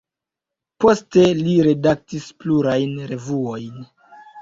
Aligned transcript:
Poste 0.85 1.27
li 1.43 1.53
redaktis 1.69 2.29
plurajn 2.43 2.99
revuojn. 3.15 3.83